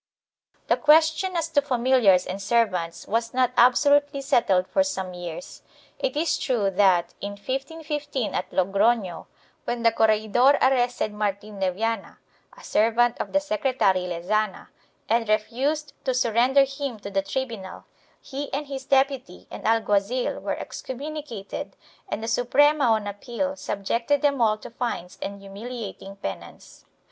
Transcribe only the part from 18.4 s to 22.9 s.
and his deputy and alguazil were excommunicated and the Suprema